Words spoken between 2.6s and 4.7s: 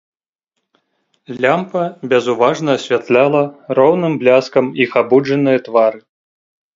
асвятляла роўным бляскам